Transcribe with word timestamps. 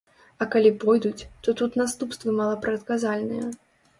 А 0.43 0.45
калі 0.53 0.69
пойдуць, 0.83 1.27
то 1.47 1.53
тут 1.59 1.77
наступствы 1.81 2.35
малапрадказальныя. 2.39 3.45